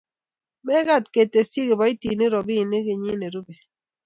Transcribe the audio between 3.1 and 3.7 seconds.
ne rubei